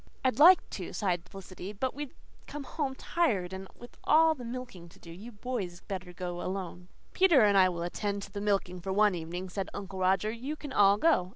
"I'd 0.25 0.39
like 0.39 0.67
to," 0.71 0.93
sighed 0.93 1.29
Felicity, 1.29 1.73
"but 1.73 1.93
we'd 1.93 2.15
come 2.47 2.63
home 2.63 2.95
tired 2.95 3.53
and 3.53 3.67
with 3.77 3.99
all 4.03 4.33
the 4.33 4.43
milking 4.43 4.89
to 4.89 4.97
do. 4.97 5.11
You 5.11 5.31
boys 5.31 5.81
better 5.81 6.11
go 6.11 6.41
alone." 6.41 6.87
"Peter 7.13 7.43
and 7.43 7.55
I 7.55 7.69
will 7.69 7.83
attend 7.83 8.23
to 8.23 8.31
the 8.31 8.41
milking 8.41 8.81
for 8.81 8.91
one 8.91 9.13
evening," 9.13 9.47
said 9.47 9.69
Uncle 9.75 9.99
Roger. 9.99 10.31
"You 10.31 10.55
can 10.55 10.73
all 10.73 10.97
go. 10.97 11.29